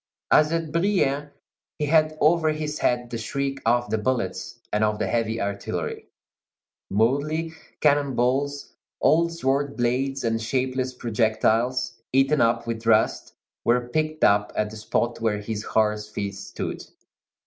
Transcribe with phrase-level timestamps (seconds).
[0.31, 1.29] As at Brienne,
[1.77, 6.07] he had over his head the shriek of the bullets and of the heavy artillery.
[6.89, 14.23] Mouldy cannon balls, old sword blades, and shapeless projectiles, eaten up with rust, were picked
[14.23, 16.83] up at the spot where his horse's feet stood.